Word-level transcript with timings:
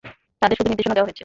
তাদের 0.41 0.57
শুধু 0.59 0.69
নির্দেশনা 0.71 0.95
দেওয়া 0.95 1.07
হয়েছে। 1.07 1.19